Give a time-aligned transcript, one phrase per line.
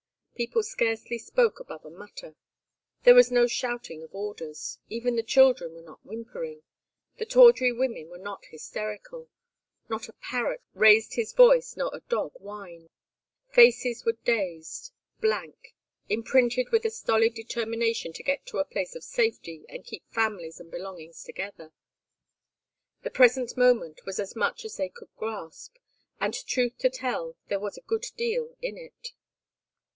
[0.33, 2.35] People scarcely spoke above a mutter.
[3.03, 4.79] There was no shouting of orders.
[4.89, 6.63] Even the children were not whimpering,
[7.19, 9.29] the tawdry women were not hysterical,
[9.87, 12.89] not a parrot raised his voice nor a dog whined.
[13.51, 15.75] Faces were dazed, blank,
[16.09, 20.59] imprinted with a stolid determination to get to a place of safety and keep families
[20.59, 21.71] and belongings together.
[23.03, 25.75] The present moment was as much as they could grasp,
[26.19, 29.09] and truth to tell there was a good deal in it.